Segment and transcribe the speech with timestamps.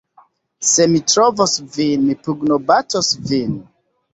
[0.69, 3.57] "Se mi trovos vin, mi pugnobatos vin!"